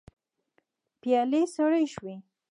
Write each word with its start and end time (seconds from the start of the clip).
پيالې 1.01 1.41
سړې 1.55 1.85
شوې. 1.93 2.15